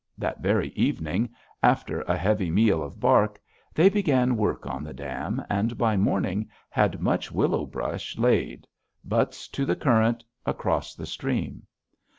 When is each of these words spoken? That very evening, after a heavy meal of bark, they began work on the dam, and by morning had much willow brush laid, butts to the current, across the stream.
That 0.17 0.39
very 0.41 0.69
evening, 0.69 1.29
after 1.61 2.01
a 2.01 2.17
heavy 2.17 2.49
meal 2.49 2.81
of 2.81 2.99
bark, 2.99 3.39
they 3.75 3.87
began 3.87 4.35
work 4.35 4.65
on 4.65 4.83
the 4.83 4.95
dam, 4.95 5.43
and 5.47 5.77
by 5.77 5.95
morning 5.95 6.49
had 6.71 6.99
much 7.01 7.31
willow 7.31 7.67
brush 7.67 8.17
laid, 8.17 8.65
butts 9.05 9.47
to 9.49 9.63
the 9.63 9.75
current, 9.75 10.23
across 10.43 10.95
the 10.95 11.05
stream. 11.05 11.67